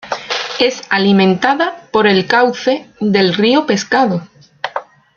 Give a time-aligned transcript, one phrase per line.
[0.59, 4.23] Es alimentada por el cauce del río Pescado.